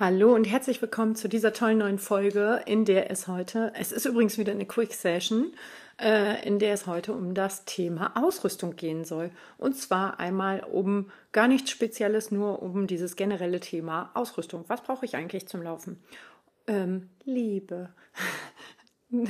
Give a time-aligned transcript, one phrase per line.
[0.00, 4.06] Hallo und herzlich willkommen zu dieser tollen neuen Folge, in der es heute, es ist
[4.06, 5.52] übrigens wieder eine Quick Session,
[6.00, 9.30] äh, in der es heute um das Thema Ausrüstung gehen soll.
[9.58, 14.64] Und zwar einmal um gar nichts Spezielles, nur um dieses generelle Thema Ausrüstung.
[14.68, 16.02] Was brauche ich eigentlich zum Laufen?
[16.66, 17.90] Ähm, Liebe.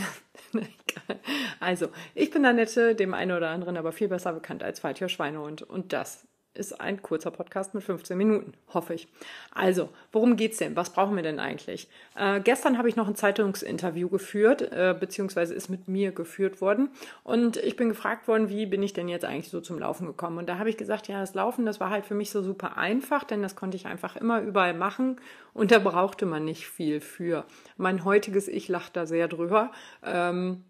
[1.59, 5.63] also, ich bin Annette, dem einen oder anderen aber viel besser bekannt als Faltier Schweinehund.
[5.63, 9.09] Und das ist ein kurzer Podcast mit 15 Minuten, hoffe ich.
[9.55, 10.77] Also, worum geht's denn?
[10.77, 11.89] Was brauchen wir denn eigentlich?
[12.15, 16.91] Äh, gestern habe ich noch ein Zeitungsinterview geführt, äh, beziehungsweise ist mit mir geführt worden.
[17.25, 20.39] Und ich bin gefragt worden, wie bin ich denn jetzt eigentlich so zum Laufen gekommen?
[20.39, 22.77] Und da habe ich gesagt, ja, das Laufen, das war halt für mich so super
[22.77, 25.21] einfach, denn das konnte ich einfach immer überall machen
[25.55, 27.45] und da brauchte man nicht viel für.
[27.77, 29.73] Mein heutiges Ich lacht da sehr drüber.
[30.05, 30.65] Ähm,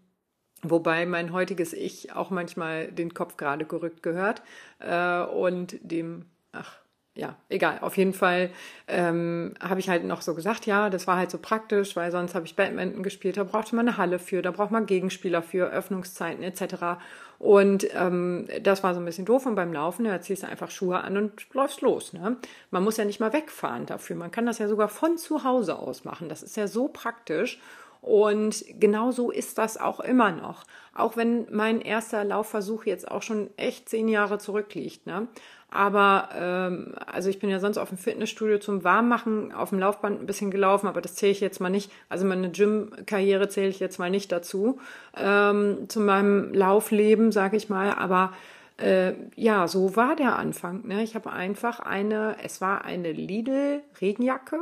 [0.63, 4.41] Wobei mein heutiges Ich auch manchmal den Kopf gerade gerückt gehört
[4.79, 6.83] äh, und dem, ach
[7.15, 7.77] ja, egal.
[7.81, 8.49] Auf jeden Fall
[8.87, 12.33] ähm, habe ich halt noch so gesagt, ja, das war halt so praktisch, weil sonst
[12.33, 15.69] habe ich Badminton gespielt, da brauchte man eine Halle für, da braucht man Gegenspieler für,
[15.69, 16.99] Öffnungszeiten etc.
[17.37, 19.45] Und ähm, das war so ein bisschen doof.
[19.45, 22.13] Und beim Laufen, ja, ziehst du einfach Schuhe an und läufst los.
[22.13, 22.37] Ne?
[22.71, 24.15] Man muss ja nicht mal wegfahren dafür.
[24.15, 26.29] Man kann das ja sogar von zu Hause aus machen.
[26.29, 27.59] Das ist ja so praktisch.
[28.03, 30.65] Und genau so ist das auch immer noch.
[30.93, 35.07] Auch wenn mein erster Laufversuch jetzt auch schon echt zehn Jahre zurückliegt.
[35.07, 35.29] Ne?
[35.71, 40.19] Aber ähm, also ich bin ja sonst auf dem Fitnessstudio zum Warmmachen auf dem Laufband
[40.19, 41.91] ein bisschen gelaufen, aber das zähle ich jetzt mal nicht.
[42.09, 44.79] Also meine Gym-Karriere zähle ich jetzt mal nicht dazu.
[45.15, 47.93] Ähm, zu meinem Laufleben, sage ich mal.
[47.93, 48.33] Aber
[48.75, 50.85] äh, ja, so war der Anfang.
[50.85, 51.03] Ne?
[51.03, 54.59] Ich habe einfach eine, es war eine Lidl-Regenjacke,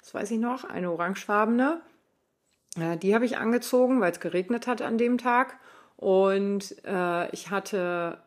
[0.00, 1.80] das weiß ich noch, eine orangefarbene
[2.78, 5.58] äh, die habe ich angezogen, weil es geregnet hat an dem Tag.
[5.96, 8.18] Und äh, ich hatte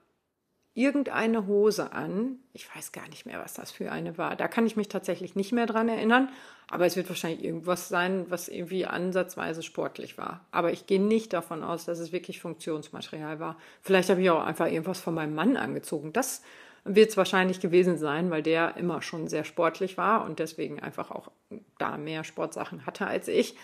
[0.73, 2.37] irgendeine Hose an.
[2.53, 4.35] Ich weiß gar nicht mehr, was das für eine war.
[4.35, 6.29] Da kann ich mich tatsächlich nicht mehr dran erinnern.
[6.69, 10.45] Aber es wird wahrscheinlich irgendwas sein, was irgendwie ansatzweise sportlich war.
[10.51, 13.57] Aber ich gehe nicht davon aus, dass es wirklich Funktionsmaterial war.
[13.81, 16.13] Vielleicht habe ich auch einfach irgendwas von meinem Mann angezogen.
[16.13, 16.43] Das
[16.83, 21.09] wird es wahrscheinlich gewesen sein, weil der immer schon sehr sportlich war und deswegen einfach
[21.09, 21.31] auch
[21.79, 23.55] da mehr Sportsachen hatte als ich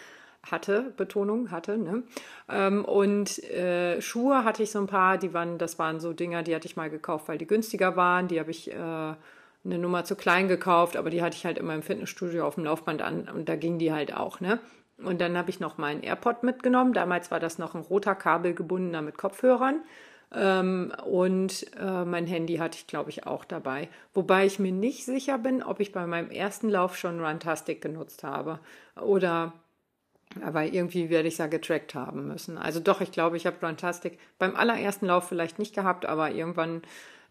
[0.49, 2.03] hatte, Betonung hatte, ne?
[2.49, 6.43] Ähm, und äh, Schuhe hatte ich so ein paar, die waren, das waren so Dinger,
[6.43, 8.27] die hatte ich mal gekauft, weil die günstiger waren.
[8.27, 11.73] Die habe ich äh, eine Nummer zu klein gekauft, aber die hatte ich halt immer
[11.73, 14.59] im Fitnessstudio auf dem Laufband an und da ging die halt auch, ne?
[14.97, 16.93] Und dann habe ich noch meinen AirPod mitgenommen.
[16.93, 19.81] Damals war das noch ein roter Kabel gebundener mit Kopfhörern.
[20.33, 23.89] Ähm, und äh, mein Handy hatte ich, glaube ich, auch dabei.
[24.13, 28.23] Wobei ich mir nicht sicher bin, ob ich bei meinem ersten Lauf schon Runtastic genutzt
[28.23, 28.59] habe.
[29.01, 29.53] Oder
[30.41, 32.57] aber irgendwie werde ich es ja getrackt haben müssen.
[32.57, 36.81] Also doch, ich glaube, ich habe Runtastic beim allerersten Lauf vielleicht nicht gehabt, aber irgendwann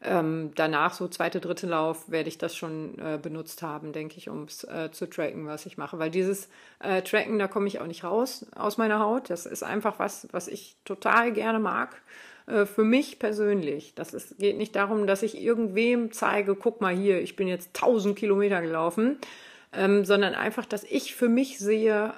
[0.05, 4.29] ähm, danach, so zweite, dritte Lauf, werde ich das schon äh, benutzt haben, denke ich,
[4.29, 5.99] um es äh, zu tracken, was ich mache.
[5.99, 6.49] Weil dieses
[6.81, 9.31] äh, Tracken, da komme ich auch nicht raus aus meiner Haut.
[9.31, 12.03] Das ist einfach was, was ich total gerne mag.
[12.47, 13.95] Äh, für mich persönlich.
[13.95, 17.71] Das ist, geht nicht darum, dass ich irgendwem zeige, guck mal hier, ich bin jetzt
[17.77, 19.19] 1000 Kilometer gelaufen,
[19.73, 22.12] ähm, sondern einfach, dass ich für mich sehe,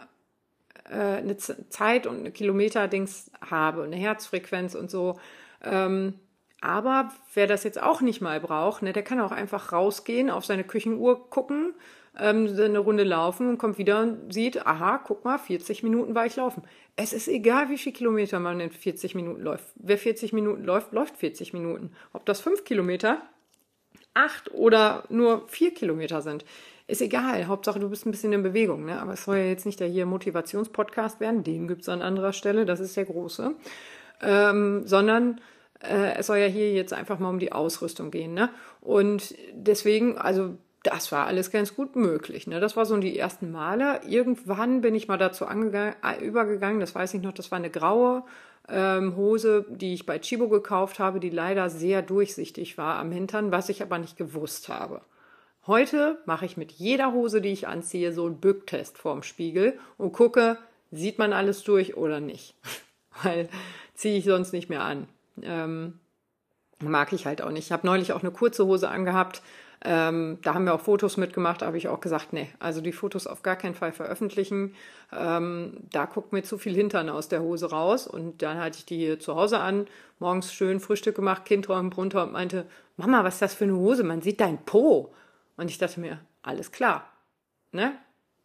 [0.98, 5.18] eine Zeit und eine Kilometer-Dings habe und eine Herzfrequenz und so.
[5.62, 6.14] Ähm,
[6.60, 10.46] aber wer das jetzt auch nicht mal braucht, ne, der kann auch einfach rausgehen, auf
[10.46, 11.74] seine Küchenuhr gucken,
[12.18, 16.24] ähm, eine Runde laufen und kommt wieder und sieht, aha, guck mal, 40 Minuten war
[16.24, 16.62] ich laufen.
[16.96, 19.66] Es ist egal, wie viel Kilometer man in 40 Minuten läuft.
[19.74, 21.92] Wer 40 Minuten läuft, läuft 40 Minuten.
[22.12, 23.20] Ob das 5 Kilometer,
[24.14, 26.44] 8 oder nur 4 Kilometer sind
[26.86, 27.46] ist egal.
[27.46, 28.84] Hauptsache, du bist ein bisschen in Bewegung.
[28.84, 29.00] Ne?
[29.00, 31.42] Aber es soll ja jetzt nicht der hier Motivationspodcast werden.
[31.42, 32.66] Den gibt's an anderer Stelle.
[32.66, 33.54] Das ist der große.
[34.22, 35.40] Ähm, sondern
[35.80, 38.34] äh, es soll ja hier jetzt einfach mal um die Ausrüstung gehen.
[38.34, 38.50] Ne?
[38.80, 42.46] Und deswegen, also das war alles ganz gut möglich.
[42.46, 42.60] Ne?
[42.60, 44.00] Das war so die ersten Male.
[44.06, 48.24] Irgendwann bin ich mal dazu übergegangen, das weiß ich noch, das war eine graue
[48.68, 53.52] ähm, Hose, die ich bei Chibo gekauft habe, die leider sehr durchsichtig war am Hintern,
[53.52, 55.00] was ich aber nicht gewusst habe.
[55.66, 60.12] Heute mache ich mit jeder Hose, die ich anziehe, so einen Bücktest vorm Spiegel und
[60.12, 60.58] gucke,
[60.90, 62.54] sieht man alles durch oder nicht.
[63.22, 63.48] Weil
[63.94, 65.08] ziehe ich sonst nicht mehr an.
[65.42, 66.00] Ähm,
[66.80, 67.66] mag ich halt auch nicht.
[67.66, 69.40] Ich habe neulich auch eine kurze Hose angehabt.
[69.86, 73.26] Ähm, da haben wir auch Fotos mitgemacht, habe ich auch gesagt, nee, also die Fotos
[73.26, 74.74] auf gar keinen Fall veröffentlichen.
[75.12, 78.06] Ähm, da guckt mir zu viel Hintern aus der Hose raus.
[78.06, 79.86] Und dann hatte ich die hier zu Hause an,
[80.18, 82.66] morgens schön Frühstück gemacht, Kind runter und meinte,
[82.98, 84.04] Mama, was ist das für eine Hose?
[84.04, 85.10] Man sieht dein Po.
[85.56, 87.10] Und ich dachte mir, alles klar.
[87.72, 87.96] Ne?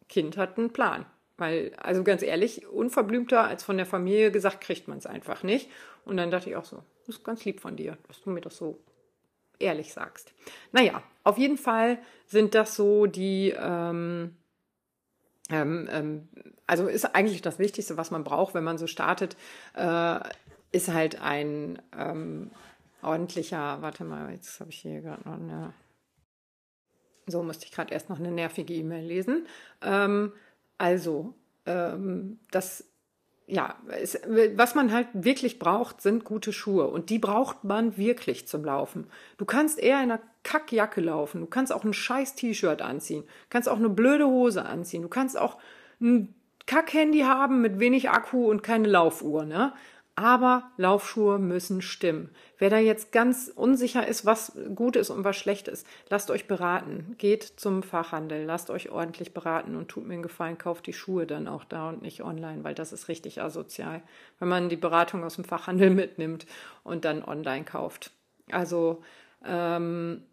[0.08, 1.06] Kind hat einen Plan.
[1.36, 5.70] Weil, also ganz ehrlich, unverblümter als von der Familie gesagt, kriegt man es einfach nicht.
[6.04, 8.40] Und dann dachte ich auch so, das ist ganz lieb von dir, dass du mir
[8.40, 8.78] das so
[9.58, 10.32] ehrlich sagst.
[10.72, 14.36] Naja, auf jeden Fall sind das so die, ähm,
[15.50, 16.28] ähm, ähm,
[16.66, 19.36] also ist eigentlich das Wichtigste, was man braucht, wenn man so startet,
[19.74, 20.20] äh,
[20.72, 22.50] ist halt ein ähm,
[23.02, 25.72] ordentlicher, warte mal, jetzt habe ich hier gerade noch eine,
[27.30, 29.46] so musste ich gerade erst noch eine nervige E-Mail lesen.
[29.82, 30.32] Ähm,
[30.78, 31.34] also,
[31.66, 32.84] ähm, das
[33.50, 34.18] ja, es,
[34.54, 36.86] was man halt wirklich braucht, sind gute Schuhe.
[36.86, 39.08] Und die braucht man wirklich zum Laufen.
[39.38, 41.40] Du kannst eher in einer Kackjacke laufen.
[41.40, 43.22] Du kannst auch ein scheiß T-Shirt anziehen.
[43.22, 45.02] Du kannst auch eine blöde Hose anziehen.
[45.02, 45.58] Du kannst auch
[46.00, 46.32] ein
[46.66, 49.72] Kack-Handy haben mit wenig Akku und keine Laufuhr, ne?
[50.16, 52.30] Aber Laufschuhe müssen stimmen.
[52.58, 56.46] Wer da jetzt ganz unsicher ist, was gut ist und was schlecht ist, lasst euch
[56.46, 57.14] beraten.
[57.16, 61.26] Geht zum Fachhandel, lasst euch ordentlich beraten und tut mir einen Gefallen, kauft die Schuhe
[61.26, 64.02] dann auch da und nicht online, weil das ist richtig asozial,
[64.38, 66.46] wenn man die Beratung aus dem Fachhandel mitnimmt
[66.82, 68.10] und dann online kauft.
[68.50, 69.02] Also
[69.44, 70.24] ähm,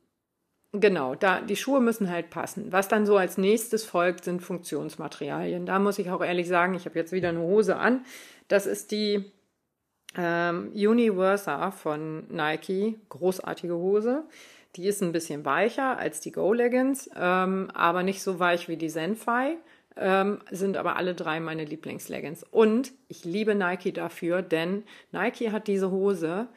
[0.74, 2.72] Genau, da die Schuhe müssen halt passen.
[2.72, 5.66] Was dann so als nächstes folgt, sind Funktionsmaterialien.
[5.66, 8.06] Da muss ich auch ehrlich sagen, ich habe jetzt wieder eine Hose an.
[8.50, 9.32] Das ist die
[10.18, 14.24] ähm, Universa von Nike, großartige Hose.
[14.76, 18.78] Die ist ein bisschen weicher als die Go Leggings, ähm, aber nicht so weich wie
[18.78, 19.58] die Zenfy.
[19.96, 22.44] Ähm, sind aber alle drei meine Lieblingsleggings.
[22.52, 26.48] Und ich liebe Nike dafür, denn Nike hat diese Hose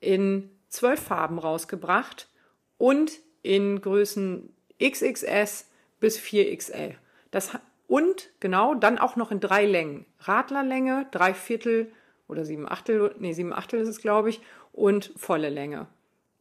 [0.00, 2.28] in zwölf Farben rausgebracht
[2.76, 3.12] und
[3.42, 5.66] in Größen XXS
[6.00, 6.94] bis 4XL.
[7.30, 7.52] Das,
[7.86, 10.04] und genau, dann auch noch in drei Längen.
[10.20, 11.92] Radlerlänge, drei Viertel
[12.28, 14.40] oder sieben Achtel, nee, sieben Achtel ist es, glaube ich,
[14.72, 15.86] und volle Länge.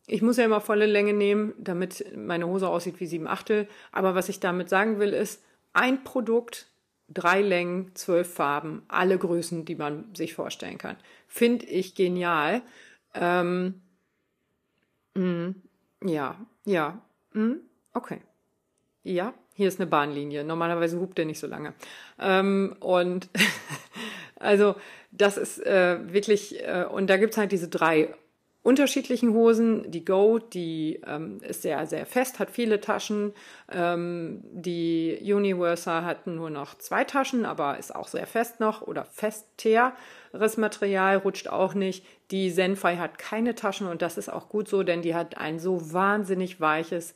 [0.05, 3.67] Ich muss ja immer volle Länge nehmen, damit meine Hose aussieht wie sieben Achtel.
[3.91, 5.43] Aber was ich damit sagen will, ist,
[5.73, 6.67] ein Produkt,
[7.09, 10.95] drei Längen, zwölf Farben, alle Größen, die man sich vorstellen kann.
[11.27, 12.61] Finde ich genial.
[13.13, 13.81] Ähm,
[15.15, 15.55] mh, mm,
[16.03, 17.01] ja, ja,
[17.33, 17.59] mh, mm,
[17.93, 18.21] okay.
[19.03, 20.43] Ja, hier ist eine Bahnlinie.
[20.43, 21.73] Normalerweise hupt der nicht so lange.
[22.19, 23.29] Ähm, und
[24.35, 24.75] also
[25.17, 28.09] das ist äh, wirklich, äh, und da gibt's halt diese drei
[28.67, 29.89] unterschiedlichen Hosen.
[29.89, 33.33] Die Go, die ähm, ist sehr, sehr fest, hat viele Taschen.
[33.71, 39.05] Ähm, die Universa hat nur noch zwei Taschen, aber ist auch sehr fest noch oder
[39.05, 42.05] festeres Material, rutscht auch nicht.
[42.31, 45.59] Die Zenfy hat keine Taschen und das ist auch gut so, denn die hat ein
[45.59, 47.15] so wahnsinnig weiches,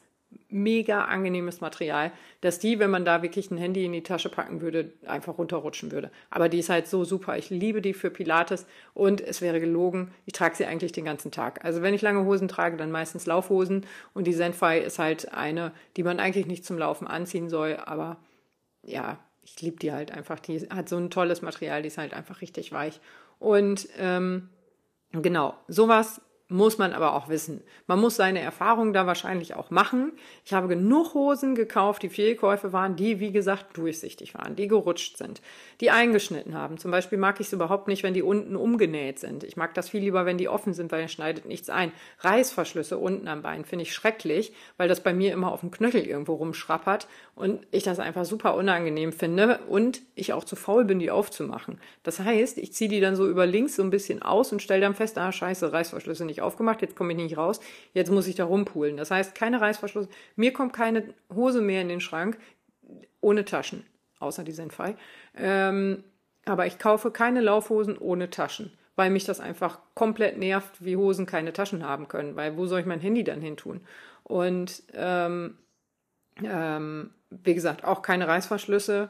[0.50, 2.12] mega angenehmes Material,
[2.42, 5.92] dass die, wenn man da wirklich ein Handy in die Tasche packen würde, einfach runterrutschen
[5.92, 6.12] würde.
[6.30, 7.38] Aber die ist halt so super.
[7.38, 11.32] Ich liebe die für Pilates und es wäre gelogen, ich trage sie eigentlich den ganzen
[11.32, 11.64] Tag.
[11.64, 15.72] Also wenn ich lange Hosen trage, dann meistens Laufhosen und die Zenfy ist halt eine,
[15.96, 18.18] die man eigentlich nicht zum Laufen anziehen soll, aber
[18.84, 20.40] ja, ich liebe die halt einfach.
[20.40, 23.00] Die hat so ein tolles Material, die ist halt einfach richtig weich.
[23.40, 24.50] Und ähm,
[25.12, 27.62] genau, sowas muss man aber auch wissen.
[27.88, 30.12] Man muss seine Erfahrungen da wahrscheinlich auch machen.
[30.46, 35.18] Ich habe genug Hosen gekauft, die Fehlkäufe waren, die, wie gesagt, durchsichtig waren, die gerutscht
[35.18, 35.42] sind,
[35.80, 36.78] die eingeschnitten haben.
[36.78, 39.44] Zum Beispiel mag ich es überhaupt nicht, wenn die unten umgenäht sind.
[39.44, 41.92] Ich mag das viel lieber, wenn die offen sind, weil dann schneidet nichts ein.
[42.20, 46.06] Reißverschlüsse unten am Bein finde ich schrecklich, weil das bei mir immer auf dem Knöchel
[46.06, 51.00] irgendwo rumschrappert und ich das einfach super unangenehm finde und ich auch zu faul bin,
[51.00, 51.80] die aufzumachen.
[52.04, 54.82] Das heißt, ich ziehe die dann so über links so ein bisschen aus und stelle
[54.82, 57.60] dann fest, ah, scheiße, Reißverschlüsse nicht aufgemacht, jetzt komme ich nicht raus,
[57.94, 58.98] jetzt muss ich da rumpulen.
[58.98, 60.10] Das heißt, keine Reißverschlüsse.
[60.36, 62.38] Mir kommt keine Hose mehr in den Schrank
[63.22, 63.86] ohne Taschen,
[64.20, 64.96] außer die Senfei.
[65.36, 66.04] Ähm,
[66.46, 71.26] aber ich kaufe keine Laufhosen ohne Taschen, weil mich das einfach komplett nervt, wie Hosen
[71.26, 73.82] keine Taschen haben können, weil wo soll ich mein Handy dann hin tun?
[74.24, 75.58] Und ähm,
[76.44, 79.10] ähm, wie gesagt, auch keine Reißverschlüsse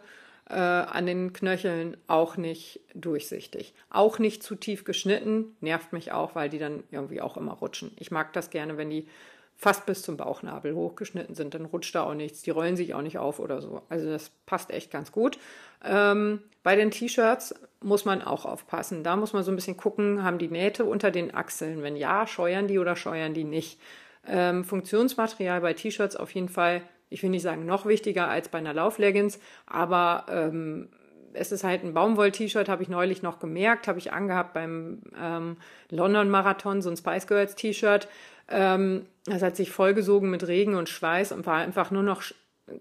[0.51, 3.73] äh, an den Knöcheln auch nicht durchsichtig.
[3.89, 7.91] Auch nicht zu tief geschnitten, nervt mich auch, weil die dann irgendwie auch immer rutschen.
[7.97, 9.07] Ich mag das gerne, wenn die
[9.55, 13.03] fast bis zum Bauchnabel hochgeschnitten sind, dann rutscht da auch nichts, die rollen sich auch
[13.03, 13.83] nicht auf oder so.
[13.89, 15.37] Also das passt echt ganz gut.
[15.85, 19.03] Ähm, bei den T-Shirts muss man auch aufpassen.
[19.03, 21.83] Da muss man so ein bisschen gucken, haben die Nähte unter den Achseln?
[21.83, 23.79] Wenn ja, scheuern die oder scheuern die nicht?
[24.27, 26.81] Ähm, Funktionsmaterial bei T-Shirts auf jeden Fall
[27.11, 30.89] ich will nicht sagen noch wichtiger als bei einer Laufleggings, aber ähm,
[31.33, 35.57] es ist halt ein Baumwoll-T-Shirt, habe ich neulich noch gemerkt, habe ich angehabt beim ähm,
[35.89, 38.07] London-Marathon, so ein Spice Girls-T-Shirt.
[38.49, 42.23] Ähm, das hat sich vollgesogen mit Regen und Schweiß und war einfach nur noch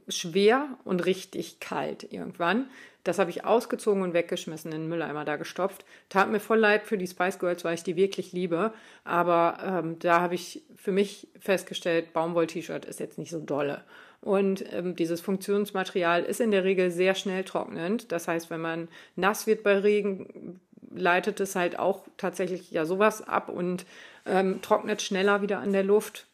[0.09, 2.67] schwer und richtig kalt irgendwann.
[3.03, 5.85] Das habe ich ausgezogen und weggeschmissen, in den Mülleimer da gestopft.
[6.11, 8.75] Tat mir voll leid für die Spice Girls, weil ich die wirklich liebe.
[9.05, 13.85] Aber ähm, da habe ich für mich festgestellt, Baumwoll-T-Shirt ist jetzt nicht so dolle.
[14.21, 18.13] Und ähm, dieses Funktionsmaterial ist in der Regel sehr schnell trocknend.
[18.13, 20.61] Das heißt, wenn man nass wird bei Regen,
[20.91, 23.87] leitet es halt auch tatsächlich ja sowas ab und
[24.27, 26.27] ähm, trocknet schneller wieder an der Luft.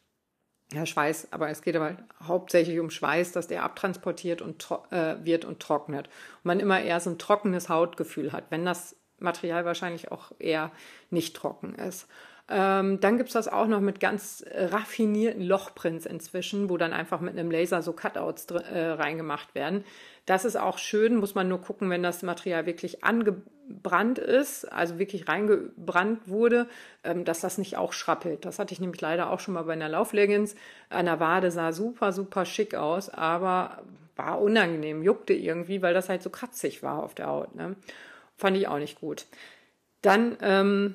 [0.73, 5.45] ja, Schweiß, aber es geht aber hauptsächlich um Schweiß, dass der abtransportiert und äh, wird
[5.45, 6.09] und trocknet.
[6.09, 10.73] Und man immer eher so ein trockenes Hautgefühl hat, wenn das Material wahrscheinlich auch eher
[11.11, 12.09] nicht trocken ist.
[12.49, 17.37] Ähm, dann gibt's das auch noch mit ganz raffinierten Lochprints inzwischen, wo dann einfach mit
[17.37, 19.85] einem Laser so Cutouts äh, reingemacht werden.
[20.26, 24.99] Das ist auch schön, muss man nur gucken, wenn das Material wirklich angebrannt ist, also
[24.99, 26.69] wirklich reingebrannt wurde,
[27.03, 28.45] ähm, dass das nicht auch schrappelt.
[28.45, 30.55] Das hatte ich nämlich leider auch schon mal bei einer Laufleggings.
[30.88, 33.83] An der Wade sah super, super schick aus, aber
[34.15, 37.55] war unangenehm, juckte irgendwie, weil das halt so kratzig war auf der Haut.
[37.55, 37.76] Ne?
[38.37, 39.26] Fand ich auch nicht gut.
[40.03, 40.95] Dann ähm,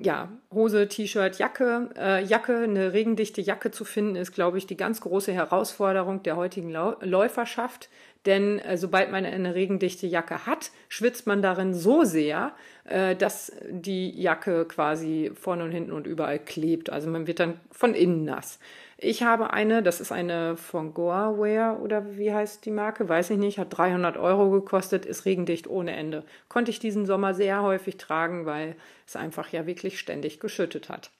[0.00, 1.90] ja, Hose, T-Shirt, Jacke.
[1.96, 6.36] Äh, Jacke, eine regendichte Jacke zu finden, ist, glaube ich, die ganz große Herausforderung der
[6.36, 7.88] heutigen Lau Läuferschaft.
[8.26, 12.52] Denn äh, sobald man eine regendichte Jacke hat, schwitzt man darin so sehr,
[12.84, 16.90] äh, dass die Jacke quasi vorne und hinten und überall klebt.
[16.90, 18.58] Also man wird dann von innen nass.
[19.00, 23.38] Ich habe eine, das ist eine von Goaware oder wie heißt die Marke, weiß ich
[23.38, 26.24] nicht, hat 300 Euro gekostet, ist regendicht ohne Ende.
[26.48, 28.74] Konnte ich diesen Sommer sehr häufig tragen, weil
[29.06, 31.12] es einfach ja wirklich ständig geschüttet hat.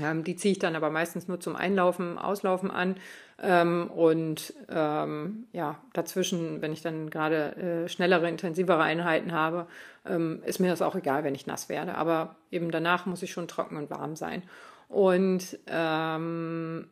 [0.00, 2.96] Ähm, die ziehe ich dann aber meistens nur zum Einlaufen, Auslaufen an.
[3.40, 9.68] Ähm, und ähm, ja, dazwischen, wenn ich dann gerade äh, schnellere, intensivere Einheiten habe,
[10.06, 11.94] ähm, ist mir das auch egal, wenn ich nass werde.
[11.94, 14.42] Aber eben danach muss ich schon trocken und warm sein.
[14.88, 16.88] Und ähm,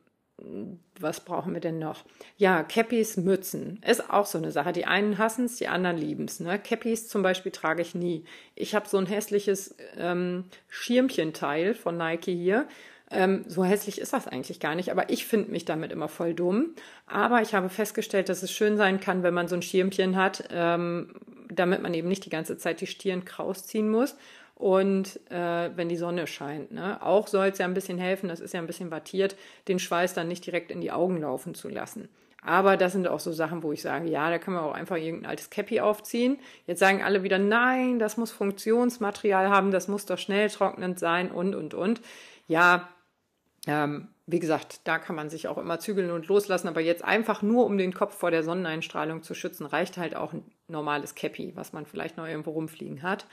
[0.99, 2.05] was brauchen wir denn noch?
[2.37, 4.73] Ja, Cappies, Mützen ist auch so eine Sache.
[4.73, 6.41] Die einen hassen es, die anderen lieben es.
[6.41, 6.59] Ne?
[6.59, 8.25] Cappies zum Beispiel trage ich nie.
[8.55, 12.67] Ich habe so ein hässliches ähm, Schirmchenteil von Nike hier.
[13.11, 16.35] Ähm, so hässlich ist das eigentlich gar nicht, aber ich finde mich damit immer voll
[16.35, 16.75] dumm.
[17.07, 20.49] Aber ich habe festgestellt, dass es schön sein kann, wenn man so ein Schirmchen hat,
[20.51, 21.15] ähm,
[21.49, 24.17] damit man eben nicht die ganze Zeit die Stirn kraus ziehen muss
[24.55, 26.73] und äh, wenn die Sonne scheint.
[26.73, 27.03] Ne?
[27.03, 29.37] Auch soll es ja ein bisschen helfen, das ist ja ein bisschen wattiert,
[29.69, 32.09] den Schweiß dann nicht direkt in die Augen laufen zu lassen.
[32.47, 34.97] Aber das sind auch so Sachen, wo ich sage, ja, da kann man auch einfach
[34.97, 36.39] irgendein altes Cappy aufziehen.
[36.67, 41.31] Jetzt sagen alle wieder, nein, das muss Funktionsmaterial haben, das muss doch schnell trocknend sein
[41.31, 42.03] und, und, und.
[42.47, 42.91] Ja,
[43.67, 47.41] ähm, wie gesagt, da kann man sich auch immer zügeln und loslassen, aber jetzt einfach
[47.41, 51.53] nur, um den Kopf vor der Sonneneinstrahlung zu schützen, reicht halt auch ein normales Cappy,
[51.55, 53.27] was man vielleicht noch irgendwo rumfliegen hat.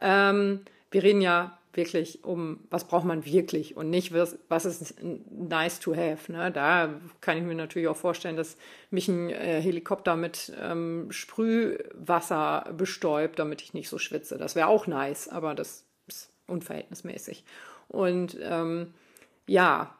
[0.00, 4.96] Ähm, wir reden ja wirklich um, was braucht man wirklich und nicht, was, was ist
[5.30, 6.30] nice to have.
[6.32, 6.50] Ne?
[6.50, 8.56] Da kann ich mir natürlich auch vorstellen, dass
[8.90, 14.38] mich ein äh, Helikopter mit ähm, Sprühwasser bestäubt, damit ich nicht so schwitze.
[14.38, 17.44] Das wäre auch nice, aber das ist unverhältnismäßig.
[17.86, 18.94] Und ähm,
[19.46, 19.94] ja,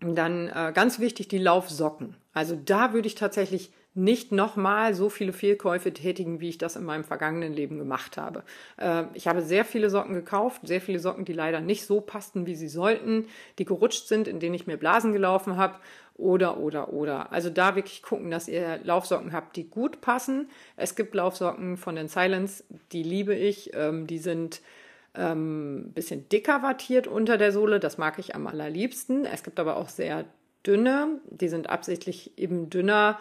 [0.00, 2.16] dann äh, ganz wichtig die Laufsocken.
[2.32, 6.84] Also da würde ich tatsächlich nicht nochmal so viele Fehlkäufe tätigen, wie ich das in
[6.84, 8.44] meinem vergangenen Leben gemacht habe.
[8.76, 12.46] Äh, ich habe sehr viele Socken gekauft, sehr viele Socken, die leider nicht so passten,
[12.46, 13.26] wie sie sollten,
[13.58, 15.76] die gerutscht sind, in denen ich mir Blasen gelaufen habe
[16.14, 17.32] oder, oder, oder.
[17.32, 20.48] Also da wirklich gucken, dass ihr Laufsocken habt, die gut passen.
[20.76, 23.70] Es gibt Laufsocken von den Silence, die liebe ich.
[23.74, 24.60] Ähm, die sind
[25.14, 29.24] ähm, bisschen dicker wattiert unter der Sohle, das mag ich am allerliebsten.
[29.24, 30.24] Es gibt aber auch sehr
[30.66, 33.18] dünne, die sind absichtlich eben dünner,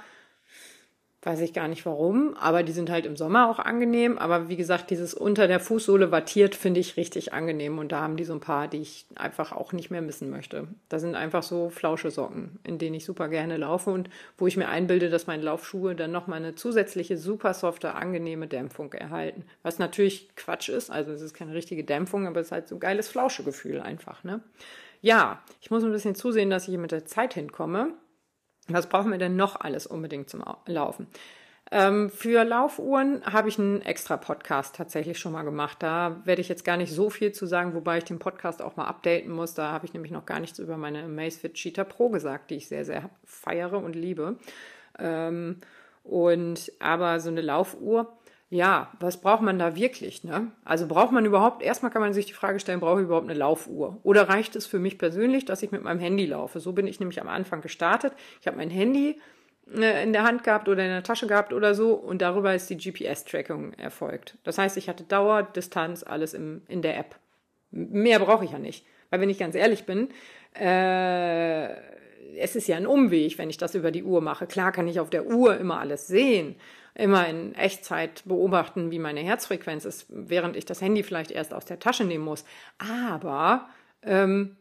[1.24, 4.20] Weiß ich gar nicht warum, aber die sind halt im Sommer auch angenehm.
[4.20, 7.80] Aber wie gesagt, dieses unter der Fußsohle wattiert finde ich richtig angenehm.
[7.80, 10.68] Und da haben die so ein paar, die ich einfach auch nicht mehr missen möchte.
[10.90, 14.68] Da sind einfach so Flauschesocken, in denen ich super gerne laufe und wo ich mir
[14.68, 19.44] einbilde, dass meine Laufschuhe dann nochmal eine zusätzliche super softe, angenehme Dämpfung erhalten.
[19.64, 20.92] Was natürlich Quatsch ist.
[20.92, 24.24] Also es ist keine richtige Dämpfung, aber es ist halt so ein geiles Flauschegefühl einfach.
[24.24, 24.42] Ne?
[25.02, 27.94] Ja, ich muss ein bisschen zusehen, dass ich mit der Zeit hinkomme.
[28.68, 31.08] Was brauchen wir denn noch alles unbedingt zum Laufen?
[31.70, 35.78] Ähm, für Laufuhren habe ich einen extra Podcast tatsächlich schon mal gemacht.
[35.80, 38.78] Da werde ich jetzt gar nicht so viel zu sagen, wobei ich den Podcast auch
[38.78, 39.54] mal updaten muss.
[39.54, 42.70] Da habe ich nämlich noch gar nichts über meine Amazfit Cheetah Pro gesagt, die ich
[42.70, 44.38] sehr, sehr feiere und liebe.
[44.98, 45.60] Ähm,
[46.04, 48.17] und aber so eine Laufuhr
[48.50, 50.24] ja, was braucht man da wirklich?
[50.24, 50.52] Ne?
[50.64, 53.38] Also braucht man überhaupt, erstmal kann man sich die Frage stellen, brauche ich überhaupt eine
[53.38, 54.00] Laufuhr?
[54.04, 56.62] Oder reicht es für mich persönlich, dass ich mit meinem Handy laufe?
[56.62, 58.14] So bin ich nämlich am Anfang gestartet.
[58.40, 59.20] Ich habe mein Handy
[59.76, 62.70] äh, in der Hand gehabt oder in der Tasche gehabt oder so und darüber ist
[62.70, 64.38] die GPS-Tracking erfolgt.
[64.44, 67.16] Das heißt, ich hatte Dauer, Distanz, alles im, in der App.
[67.72, 68.86] Mehr brauche ich ja nicht.
[69.10, 70.10] Weil wenn ich ganz ehrlich bin,
[70.58, 71.68] äh,
[72.38, 74.48] es ist ja ein Umweg, wenn ich das über die Uhr mache.
[74.48, 76.56] Klar kann ich auf der Uhr immer alles sehen,
[76.98, 81.66] immer in Echtzeit beobachten, wie meine Herzfrequenz ist, während ich das Handy vielleicht erst aus
[81.66, 82.44] der Tasche nehmen muss.
[82.78, 83.70] Aber
[84.02, 84.58] ähm,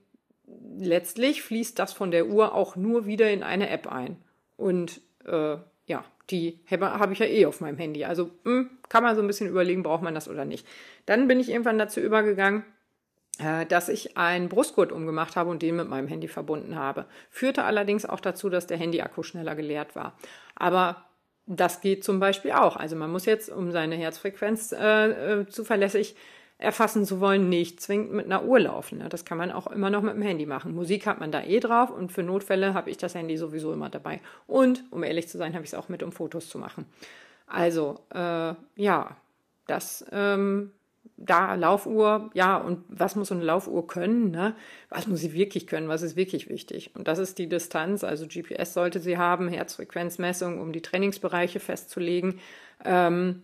[0.78, 4.16] letztlich fließt das von der Uhr auch nur wieder in eine App ein.
[4.56, 8.04] Und äh, ja, die habe ich ja eh auf meinem Handy.
[8.04, 10.66] Also mh, hm, kann man so ein bisschen überlegen, braucht man das oder nicht.
[11.06, 12.64] Dann bin ich irgendwann dazu übergegangen,
[13.38, 17.06] äh, dass ich einen Brustgurt umgemacht habe und den mit meinem Handy verbunden habe.
[17.30, 20.18] Führte allerdings auch dazu, dass der Handyakku schneller geleert war.
[20.54, 21.06] Aber
[21.46, 22.76] das geht zum Beispiel auch.
[22.76, 26.16] Also man muss jetzt, um seine Herzfrequenz äh, äh, zuverlässig
[26.58, 28.98] erfassen zu wollen, nicht zwingend mit einer Uhr laufen.
[28.98, 29.08] Ne?
[29.08, 30.74] Das kann man auch immer noch mit dem Handy machen.
[30.74, 33.90] Musik hat man da eh drauf und für Notfälle habe ich das Handy sowieso immer
[33.90, 34.20] dabei.
[34.46, 36.86] Und, um ehrlich zu sein, habe ich es auch mit, um Fotos zu machen.
[37.46, 39.16] Also, äh, ja,
[39.66, 40.72] das ähm,
[41.16, 44.30] da Laufuhr, ja, und was muss so eine Laufuhr können?
[44.30, 44.54] Ne?
[44.90, 45.88] Was muss sie wirklich können?
[45.88, 46.94] Was ist wirklich wichtig?
[46.94, 48.04] Und das ist die Distanz.
[48.04, 52.40] Also GPS sollte sie haben, Herzfrequenzmessung, um die Trainingsbereiche festzulegen.
[52.84, 53.42] Ähm,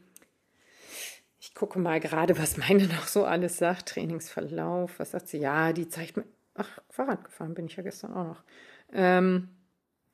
[1.41, 3.89] ich gucke mal gerade, was meine noch so alles sagt.
[3.89, 5.39] Trainingsverlauf, was sagt sie?
[5.39, 6.25] Ja, die zeigt mir.
[6.55, 8.43] Ach, Fahrrad gefahren bin ich ja gestern auch noch.
[8.93, 9.49] Ähm,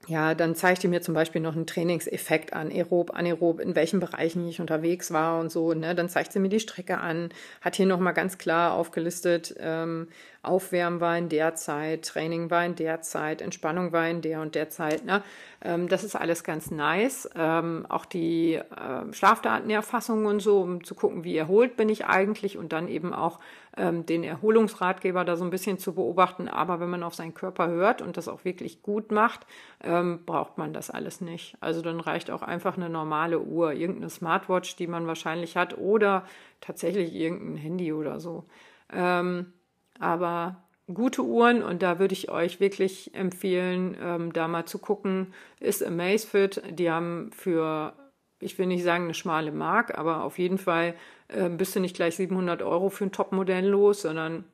[0.07, 4.01] ja, dann zeigt ihr mir zum Beispiel noch einen Trainingseffekt an, aerob, anaerob, in welchen
[4.01, 5.75] Bereichen ich unterwegs war und so.
[5.75, 5.95] Ne?
[5.95, 10.09] Dann zeigt sie mir die Strecke an, hat hier nochmal ganz klar aufgelistet, ähm,
[10.49, 14.55] Aufwärmen war in der Zeit, Training war in der Zeit, Entspannung war in der und
[14.55, 15.05] der Zeit.
[15.05, 15.23] Ne?
[15.63, 17.29] Ähm, das ist alles ganz nice.
[17.37, 22.57] Ähm, auch die äh, Schlafdatenerfassung und so, um zu gucken, wie erholt bin ich eigentlich
[22.57, 23.39] und dann eben auch
[23.77, 26.49] ähm, den Erholungsratgeber da so ein bisschen zu beobachten.
[26.49, 29.47] Aber wenn man auf seinen Körper hört und das auch wirklich gut macht,
[29.83, 31.57] ähm, braucht man das alles nicht.
[31.61, 36.25] Also dann reicht auch einfach eine normale Uhr, irgendeine Smartwatch, die man wahrscheinlich hat oder
[36.61, 38.45] tatsächlich irgendein Handy oder so.
[38.93, 39.53] Ähm,
[39.99, 40.57] aber
[40.93, 45.85] gute Uhren und da würde ich euch wirklich empfehlen, ähm, da mal zu gucken, ist
[45.85, 46.63] Amazfit.
[46.71, 47.93] Die haben für,
[48.41, 50.95] ich will nicht sagen eine schmale Mark, aber auf jeden Fall
[51.29, 54.45] äh, bist du nicht gleich 700 Euro für ein Topmodell los, sondern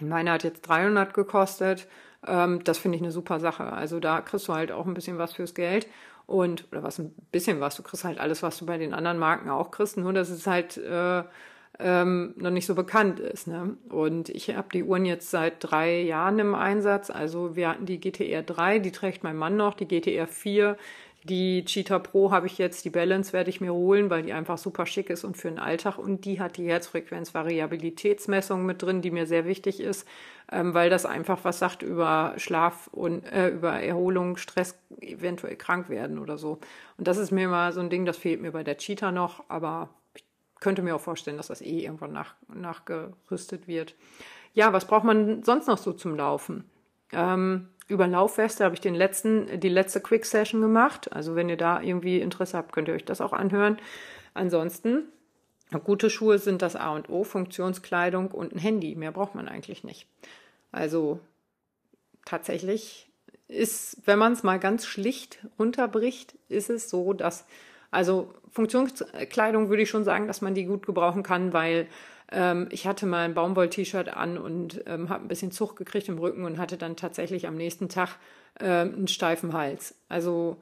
[0.00, 1.86] meine hat jetzt 300 gekostet.
[2.26, 3.72] Ähm, das finde ich eine super Sache.
[3.72, 5.86] Also da kriegst du halt auch ein bisschen was fürs Geld
[6.26, 7.76] und oder was ein bisschen was.
[7.76, 9.96] Du kriegst halt alles, was du bei den anderen Marken auch kriegst.
[9.96, 11.22] Nur das ist halt äh,
[11.82, 13.46] ähm, noch nicht so bekannt ist.
[13.46, 13.76] Ne?
[13.88, 17.10] Und ich habe die Uhren jetzt seit drei Jahren im Einsatz.
[17.10, 20.76] Also wir hatten die GTR 3, die trägt mein Mann noch, die GTR 4,
[21.24, 24.56] die Cheetah Pro habe ich jetzt, die Balance werde ich mir holen, weil die einfach
[24.56, 25.98] super schick ist und für den Alltag.
[25.98, 30.08] Und die hat die Herzfrequenzvariabilitätsmessung mit drin, die mir sehr wichtig ist,
[30.50, 35.90] ähm, weil das einfach was sagt über Schlaf und äh, über Erholung, Stress, eventuell krank
[35.90, 36.58] werden oder so.
[36.96, 39.44] Und das ist mir mal so ein Ding, das fehlt mir bei der Cheetah noch,
[39.48, 39.90] aber
[40.60, 43.94] könnte mir auch vorstellen, dass das eh irgendwann nach, nachgerüstet wird.
[44.52, 46.64] Ja, was braucht man sonst noch so zum Laufen?
[47.12, 51.12] Ähm, über Laufweste habe ich den letzten, die letzte Quick Session gemacht.
[51.12, 53.78] Also wenn ihr da irgendwie Interesse habt, könnt ihr euch das auch anhören.
[54.32, 55.08] Ansonsten,
[55.84, 58.94] gute Schuhe sind das A und O, Funktionskleidung und ein Handy.
[58.94, 60.06] Mehr braucht man eigentlich nicht.
[60.72, 61.20] Also
[62.24, 63.10] tatsächlich
[63.48, 67.44] ist, wenn man es mal ganz schlicht runterbricht, ist es so, dass
[67.90, 71.86] also Funktionskleidung würde ich schon sagen, dass man die gut gebrauchen kann, weil
[72.32, 76.18] ähm, ich hatte mal ein Baumwoll-T-Shirt an und ähm, habe ein bisschen Zug gekriegt im
[76.18, 78.16] Rücken und hatte dann tatsächlich am nächsten Tag
[78.60, 79.94] ähm, einen steifen Hals.
[80.08, 80.56] Also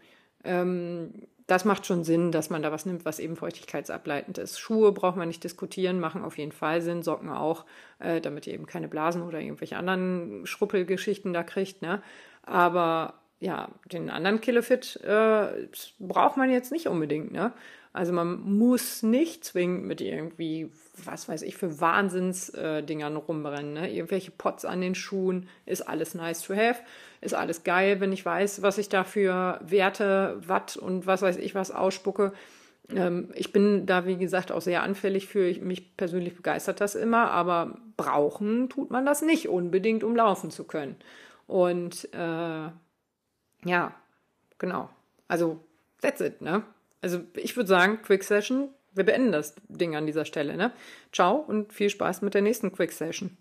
[0.45, 1.12] ähm,
[1.47, 4.59] das macht schon Sinn, dass man da was nimmt, was eben feuchtigkeitsableitend ist.
[4.59, 7.64] Schuhe braucht man nicht diskutieren, machen auf jeden Fall Sinn, Socken auch,
[8.01, 11.81] äh, damit ihr eben keine Blasen oder irgendwelche anderen Schruppelgeschichten da kriegt.
[11.81, 12.03] Ne?
[12.43, 17.53] Aber ja, den anderen Killefit äh, braucht man jetzt nicht unbedingt, ne?
[17.92, 20.70] Also man muss nicht zwingend mit irgendwie,
[21.05, 23.72] was weiß ich, für Wahnsinnsdingern äh, rumrennen.
[23.72, 23.92] Ne?
[23.92, 26.81] Irgendwelche Pots an den Schuhen ist alles nice to have,
[27.22, 31.38] ist alles geil, wenn ich weiß, was ich da für Werte, Watt und was weiß
[31.38, 32.33] ich was ausspucke.
[32.94, 35.48] Ähm, ich bin da, wie gesagt, auch sehr anfällig für.
[35.48, 40.51] Ich, mich persönlich begeistert das immer, aber brauchen tut man das nicht unbedingt, um laufen
[40.51, 40.96] zu können.
[41.46, 42.68] Und äh,
[43.64, 43.94] ja,
[44.59, 44.90] genau.
[45.29, 45.61] Also,
[46.01, 46.62] that's it, ne?
[47.01, 50.73] Also, ich würde sagen, Quick Session, wir beenden das Ding an dieser Stelle, ne?
[51.12, 53.37] Ciao und viel Spaß mit der nächsten Quick Session.